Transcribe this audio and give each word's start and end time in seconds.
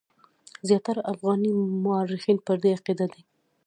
زیاتره 0.67 1.01
افغاني 1.11 1.51
مورخین 1.83 2.37
پر 2.45 2.57
دې 2.63 2.69
عقیده 2.77 3.05
دي. 3.13 3.21